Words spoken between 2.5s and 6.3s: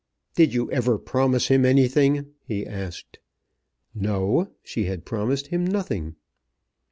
asked. No; she had promised him nothing.